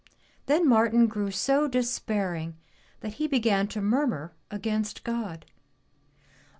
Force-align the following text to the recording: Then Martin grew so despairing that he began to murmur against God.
Then 0.47 0.67
Martin 0.67 1.05
grew 1.05 1.29
so 1.29 1.67
despairing 1.67 2.57
that 3.01 3.13
he 3.21 3.27
began 3.27 3.67
to 3.67 3.81
murmur 3.81 4.33
against 4.49 5.03
God. 5.03 5.45